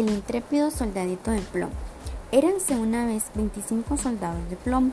[0.00, 1.74] El intrépido soldadito de plomo.
[2.32, 4.92] Éranse una vez 25 soldados de plomo,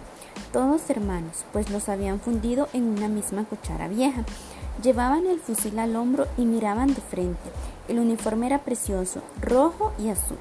[0.51, 4.25] todos hermanos, pues los habían fundido en una misma cuchara vieja.
[4.83, 7.49] Llevaban el fusil al hombro y miraban de frente.
[7.87, 10.39] El uniforme era precioso, rojo y azul.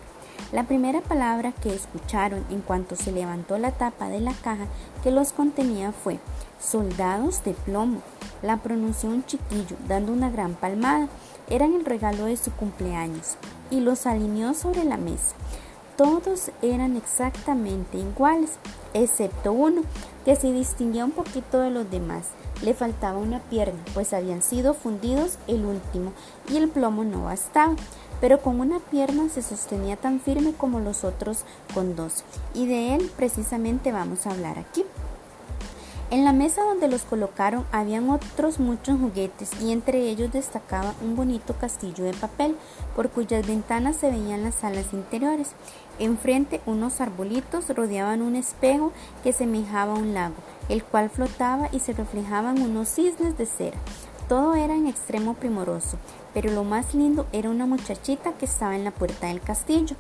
[0.50, 4.66] La primera palabra que escucharon en cuanto se levantó la tapa de la caja
[5.04, 6.18] que los contenía fue
[6.58, 8.02] soldados de plomo.
[8.46, 11.08] La pronunció un chiquillo, dando una gran palmada.
[11.50, 13.36] Eran el regalo de su cumpleaños
[13.72, 15.34] y los alineó sobre la mesa.
[15.96, 18.52] Todos eran exactamente iguales,
[18.94, 19.82] excepto uno,
[20.24, 22.28] que se distinguía un poquito de los demás.
[22.62, 26.12] Le faltaba una pierna, pues habían sido fundidos el último
[26.48, 27.74] y el plomo no bastaba.
[28.20, 31.38] Pero con una pierna se sostenía tan firme como los otros
[31.74, 32.22] con dos.
[32.54, 34.84] Y de él precisamente vamos a hablar aquí.
[36.08, 41.16] En la mesa donde los colocaron habían otros muchos juguetes y entre ellos destacaba un
[41.16, 42.54] bonito castillo de papel
[42.94, 45.56] por cuyas ventanas se veían las salas interiores.
[45.98, 48.92] Enfrente unos arbolitos rodeaban un espejo
[49.24, 50.36] que semejaba un lago,
[50.68, 53.78] el cual flotaba y se reflejaban unos cisnes de cera.
[54.28, 55.98] Todo era en extremo primoroso,
[56.34, 59.94] pero lo más lindo era una muchachita que estaba en la puerta del castillo.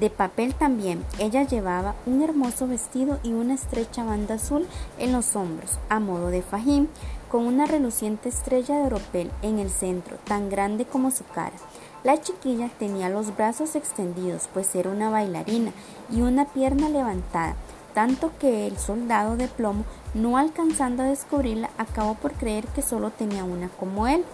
[0.00, 4.66] De papel también, ella llevaba un hermoso vestido y una estrecha banda azul
[4.98, 6.88] en los hombros, a modo de fajín,
[7.30, 11.56] con una reluciente estrella de oropel en el centro, tan grande como su cara.
[12.02, 15.70] La chiquilla tenía los brazos extendidos, pues era una bailarina,
[16.10, 17.54] y una pierna levantada,
[17.94, 23.10] tanto que el soldado de plomo, no alcanzando a descubrirla, acabó por creer que solo
[23.10, 24.24] tenía una como él.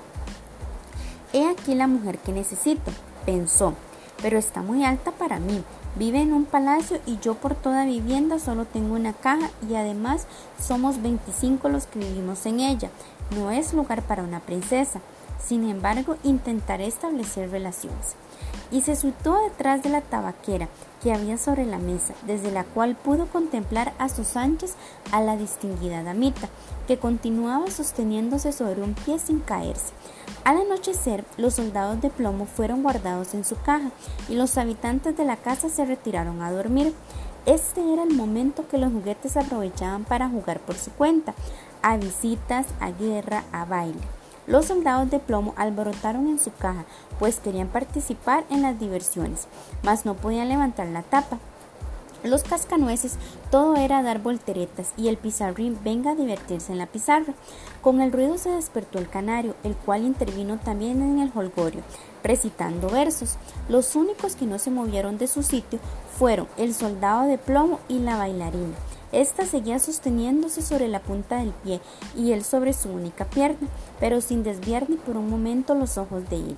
[1.33, 2.91] He aquí la mujer que necesito,
[3.25, 3.75] pensó,
[4.23, 5.63] pero está muy alta para mí.
[5.97, 10.27] Vive en un palacio y yo por toda vivienda solo tengo una caja y además
[10.61, 12.91] somos 25 los que vivimos en ella.
[13.37, 15.01] No es lugar para una princesa.
[15.43, 18.17] Sin embargo, intentaré establecer relaciones
[18.71, 20.69] y se situó detrás de la tabaquera
[21.03, 24.75] que había sobre la mesa, desde la cual pudo contemplar a sus anchas
[25.13, 26.49] a la distinguida damita,
[26.87, 29.93] que continuaba sosteniéndose sobre un pie sin caerse.
[30.45, 33.91] Al anochecer, los soldados de plomo fueron guardados en su caja
[34.29, 36.95] y los habitantes de la casa se retiraron a dormir.
[37.47, 41.35] Este era el momento que los juguetes aprovechaban para jugar por su cuenta,
[41.83, 44.01] a visitas, a guerra, a baile.
[44.47, 46.85] Los soldados de plomo alborotaron en su caja,
[47.19, 49.49] pues querían participar en las diversiones,
[49.83, 51.39] mas no podían levantar la tapa.
[52.23, 53.17] Los cascanueces
[53.51, 57.35] todo era dar volteretas y el pizarrín venga a divertirse en la pizarra.
[57.83, 61.83] Con el ruido se despertó el canario, el cual intervino también en el holgorio,
[62.25, 63.37] recitando versos.
[63.69, 65.79] Los únicos que no se movieron de su sitio
[66.19, 68.75] fueron el soldado de plomo y la bailarina.
[69.13, 71.81] Esta seguía sosteniéndose sobre la punta del pie
[72.17, 73.69] y él sobre su única pierna,
[74.01, 76.57] pero sin desviar ni por un momento los ojos de ella.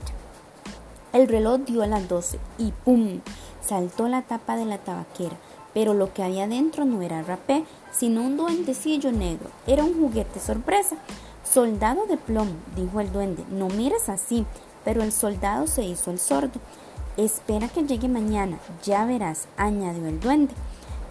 [1.13, 3.21] El reloj dio a las doce y ¡pum!
[3.61, 5.37] saltó la tapa de la tabaquera,
[5.75, 9.51] pero lo que había dentro no era rapé, sino un duendecillo negro.
[9.67, 10.97] Era un juguete sorpresa.
[11.45, 14.45] Soldado de plomo, dijo el duende, no mires así,
[14.85, 16.61] pero el soldado se hizo el sordo.
[17.17, 20.55] Espera que llegue mañana, ya verás, añadió el duende.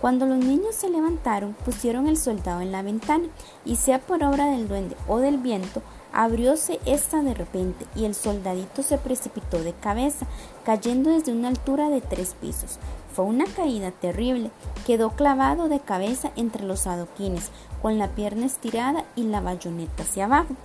[0.02, 3.28] Cuando los niños se levantaron, pusieron el soldado en la ventana,
[3.66, 5.81] y sea por obra del duende o del viento,
[6.13, 10.28] abrióse esta de repente, y el soldadito se precipitó de cabeza,
[10.63, 12.78] cayendo desde una altura de tres pisos.
[13.13, 14.52] Fue una caída terrible.
[14.85, 17.50] Quedó clavado de cabeza entre los adoquines,
[17.81, 20.56] con la pierna estirada y la bayoneta hacia abajo.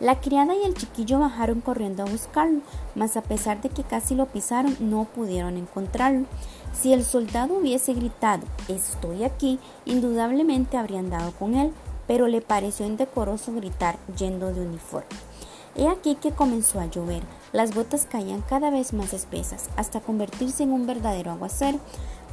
[0.00, 2.60] La criada y el chiquillo bajaron corriendo a buscarlo,
[2.94, 6.26] mas a pesar de que casi lo pisaron, no pudieron encontrarlo.
[6.72, 11.72] Si el soldado hubiese gritado Estoy aquí, indudablemente habrían dado con él,
[12.06, 15.08] pero le pareció indecoroso gritar yendo de uniforme.
[15.76, 17.22] He aquí que comenzó a llover.
[17.52, 21.78] Las gotas caían cada vez más espesas, hasta convertirse en un verdadero aguacero.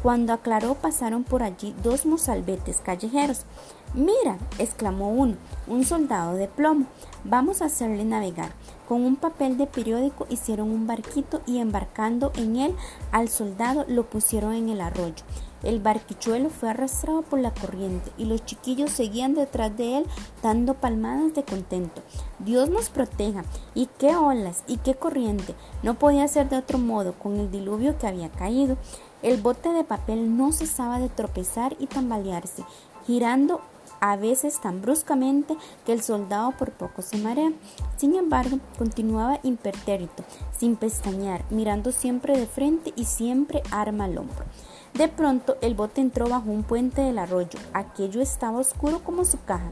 [0.01, 3.45] Cuando aclaró pasaron por allí dos mozalbetes callejeros.
[3.93, 5.35] Mira, exclamó uno,
[5.67, 6.85] un soldado de plomo.
[7.23, 8.51] Vamos a hacerle navegar.
[8.87, 12.75] Con un papel de periódico hicieron un barquito y embarcando en él
[13.11, 15.23] al soldado lo pusieron en el arroyo.
[15.63, 20.05] El barquichuelo fue arrastrado por la corriente y los chiquillos seguían detrás de él
[20.41, 22.01] dando palmadas de contento.
[22.39, 23.43] Dios nos proteja.
[23.75, 25.55] Y qué olas y qué corriente.
[25.83, 28.77] No podía ser de otro modo con el diluvio que había caído.
[29.21, 32.63] El bote de papel no cesaba de tropezar y tambalearse,
[33.05, 33.61] girando
[33.99, 35.55] a veces tan bruscamente
[35.85, 37.51] que el soldado por poco se marea.
[37.97, 40.23] Sin embargo, continuaba impertérrito,
[40.57, 44.45] sin pestañear, mirando siempre de frente y siempre arma al hombro.
[44.93, 47.59] De pronto el bote entró bajo un puente del arroyo.
[47.73, 49.71] Aquello estaba oscuro como su caja.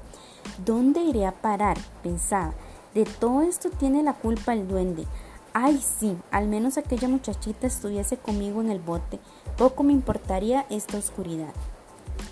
[0.65, 1.77] ¿Dónde iré a parar?
[2.01, 2.53] pensaba.
[2.93, 5.05] De todo esto tiene la culpa el duende.
[5.53, 9.19] Ay, sí, al menos aquella muchachita estuviese conmigo en el bote.
[9.57, 11.53] Poco me importaría esta oscuridad.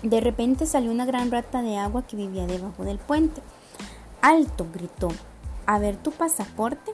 [0.02, 3.42] De repente salió una gran rata de agua que vivía debajo del puente.
[4.22, 4.66] ¡Alto!
[4.72, 5.08] gritó.
[5.66, 6.92] A ver tu pasaporte.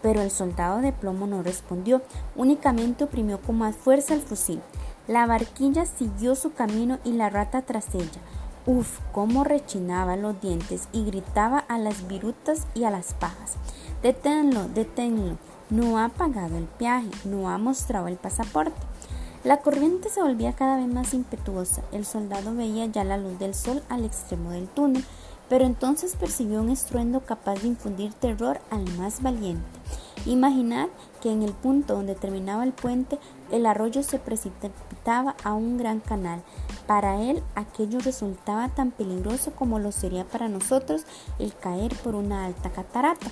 [0.00, 2.02] Pero el soldado de plomo no respondió,
[2.36, 4.60] únicamente oprimió con más fuerza el fusil.
[5.06, 8.20] La barquilla siguió su camino y la rata tras ella.
[8.64, 13.56] Uf, cómo rechinaba los dientes y gritaba a las virutas y a las pajas.
[14.02, 15.36] Deténlo, deténlo.
[15.68, 18.80] No ha pagado el viaje, no ha mostrado el pasaporte.
[19.44, 21.82] La corriente se volvía cada vez más impetuosa.
[21.92, 25.04] El soldado veía ya la luz del sol al extremo del túnel,
[25.50, 29.62] pero entonces percibió un estruendo capaz de infundir terror al más valiente.
[30.26, 30.88] Imaginad
[31.20, 33.18] que en el punto donde terminaba el puente,
[33.50, 36.42] el arroyo se precipitaba a un gran canal.
[36.86, 41.04] Para él aquello resultaba tan peligroso como lo sería para nosotros
[41.38, 43.26] el caer por una alta catarata.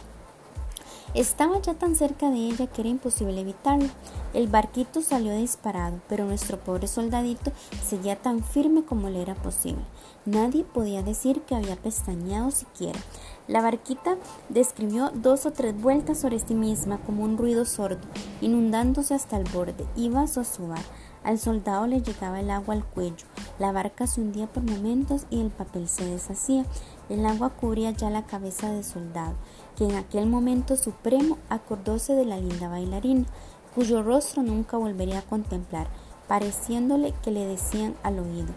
[1.15, 3.89] Estaba ya tan cerca de ella que era imposible evitarlo.
[4.33, 7.53] El barquito salió disparado, pero nuestro pobre soldadito
[7.85, 9.85] seguía tan firme como le era posible.
[10.25, 12.99] Nadie podía decir que había pestañeado siquiera.
[13.47, 14.17] La barquita
[14.49, 18.09] describió dos o tres vueltas sobre sí misma como un ruido sordo,
[18.41, 19.85] inundándose hasta el borde.
[19.97, 20.83] Iba a sosobar.
[21.25, 23.27] Al soldado le llegaba el agua al cuello.
[23.59, 26.65] La barca se hundía por momentos y el papel se deshacía.
[27.09, 29.35] El agua cubría ya la cabeza del soldado,
[29.77, 33.27] que en aquel momento supremo acordóse de la linda bailarina,
[33.75, 35.89] cuyo rostro nunca volvería a contemplar,
[36.29, 38.53] pareciéndole que le decían al oído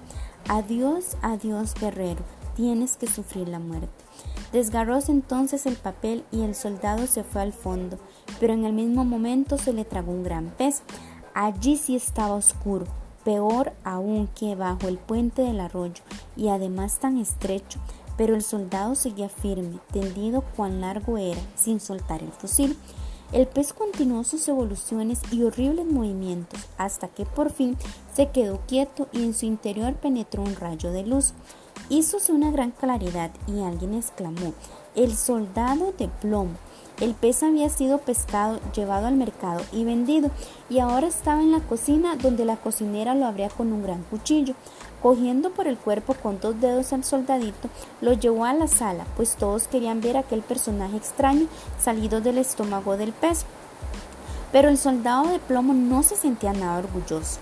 [0.48, 2.24] Adiós, adiós, guerrero,
[2.56, 3.90] tienes que sufrir la muerte.
[4.52, 7.98] Desgarróse entonces el papel y el soldado se fue al fondo,
[8.40, 10.84] pero en el mismo momento se le tragó un gran pez.
[11.34, 12.86] Allí sí estaba oscuro,
[13.24, 16.04] peor aún que bajo el puente del arroyo,
[16.38, 17.80] y además tan estrecho,
[18.18, 22.78] pero el soldado seguía firme, tendido cuán largo era, sin soltar el fusil.
[23.32, 27.76] El pez continuó sus evoluciones y horribles movimientos hasta que por fin
[28.14, 31.34] se quedó quieto y en su interior penetró un rayo de luz.
[31.90, 34.54] Hízose una gran claridad y alguien exclamó,
[34.96, 36.56] el soldado de plomo.
[37.00, 40.32] El pez había sido pescado, llevado al mercado y vendido,
[40.70, 44.56] y ahora estaba en la cocina donde la cocinera lo abría con un gran cuchillo.
[45.06, 47.70] Cogiendo por el cuerpo con dos dedos al soldadito,
[48.02, 51.46] lo llevó a la sala, pues todos querían ver aquel personaje extraño
[51.80, 53.46] salido del estómago del pez.
[54.52, 57.38] Pero el soldado de plomo no se sentía nada orgulloso.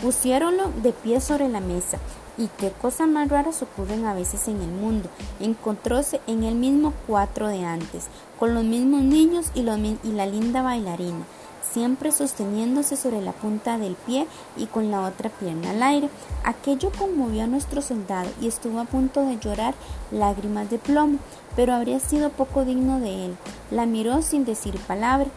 [0.00, 1.98] Pusiéronlo de pie sobre la mesa
[2.36, 5.08] y qué cosas más raras ocurren a veces en el mundo.
[5.40, 8.06] Encontróse en el mismo cuatro de antes,
[8.38, 11.24] con los mismos niños y la linda bailarina,
[11.62, 14.26] siempre sosteniéndose sobre la punta del pie
[14.56, 16.08] y con la otra pierna al aire.
[16.44, 19.74] Aquello conmovió a nuestro soldado y estuvo a punto de llorar
[20.10, 21.18] lágrimas de plomo,
[21.56, 23.36] pero habría sido poco digno de él.
[23.70, 25.28] La miró sin decir palabra.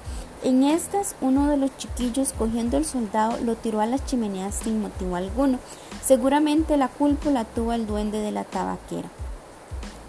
[0.43, 4.81] En estas, uno de los chiquillos, cogiendo el soldado, lo tiró a las chimeneas sin
[4.81, 5.59] motivo alguno.
[6.03, 9.09] Seguramente la culpa la tuvo el duende de la tabaquera.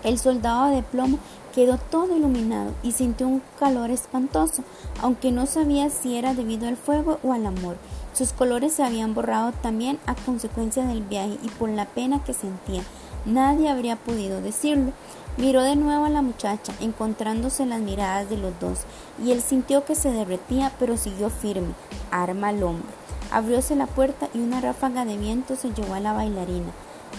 [0.04, 1.18] El soldado de plomo
[1.54, 4.62] quedó todo iluminado y sintió un calor espantoso,
[5.00, 7.76] aunque no sabía si era debido al fuego o al amor.
[8.14, 12.34] Sus colores se habían borrado también a consecuencia del viaje y por la pena que
[12.34, 12.82] sentía.
[13.24, 14.92] Nadie habría podido decirlo.
[15.38, 18.80] Miró de nuevo a la muchacha, encontrándose las miradas de los dos,
[19.24, 21.72] y él sintió que se derretía, pero siguió firme,
[22.10, 22.88] arma al hombro.
[23.30, 26.70] Abrióse la puerta y una ráfaga de viento se llevó a la bailarina,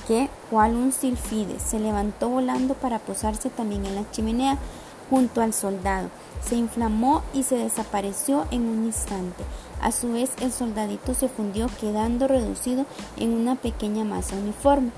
[0.08, 4.58] que, cual un silfide, se levantó volando para posarse también en la chimenea
[5.10, 6.10] junto al soldado.
[6.44, 9.44] Se inflamó y se desapareció en un instante.
[9.82, 12.86] A su vez el soldadito se fundió quedando reducido
[13.18, 14.92] en una pequeña masa uniforme.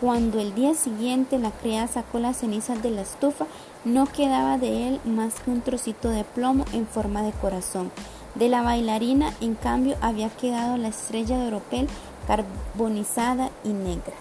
[0.00, 3.46] Cuando el día siguiente la criada sacó las cenizas de la estufa,
[3.84, 7.90] no quedaba de él más que un trocito de plomo en forma de corazón.
[8.36, 11.88] De la bailarina, en cambio, había quedado la estrella de oropel
[12.28, 14.14] carbonizada y negra.